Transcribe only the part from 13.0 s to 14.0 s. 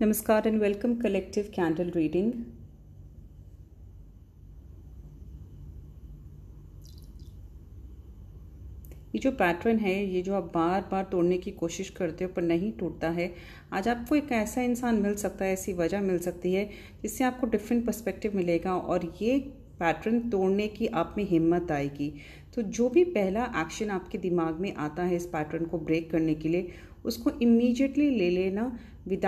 है, आज